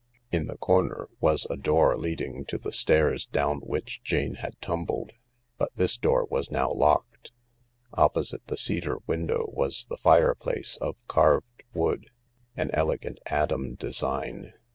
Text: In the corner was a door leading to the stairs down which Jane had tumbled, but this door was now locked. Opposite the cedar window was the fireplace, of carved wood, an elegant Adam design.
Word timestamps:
In 0.31 0.47
the 0.47 0.57
corner 0.57 1.09
was 1.19 1.45
a 1.51 1.55
door 1.55 1.95
leading 1.95 2.43
to 2.45 2.57
the 2.57 2.71
stairs 2.71 3.27
down 3.27 3.59
which 3.59 4.01
Jane 4.01 4.33
had 4.33 4.59
tumbled, 4.59 5.11
but 5.59 5.71
this 5.75 5.95
door 5.95 6.25
was 6.27 6.49
now 6.49 6.71
locked. 6.71 7.31
Opposite 7.93 8.41
the 8.47 8.57
cedar 8.57 8.97
window 9.05 9.45
was 9.53 9.85
the 9.85 9.97
fireplace, 9.97 10.75
of 10.77 10.95
carved 11.07 11.61
wood, 11.75 12.09
an 12.57 12.71
elegant 12.73 13.19
Adam 13.27 13.75
design. 13.75 14.53